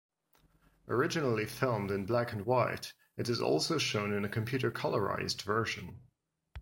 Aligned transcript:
Originally 0.87 1.45
filmed 1.45 1.91
in 1.91 2.07
black-and-white, 2.07 2.91
it 3.17 3.29
is 3.29 3.39
also 3.39 3.77
shown 3.77 4.11
in 4.11 4.25
a 4.25 4.29
computer-colorized 4.29 5.43
version. 5.43 6.01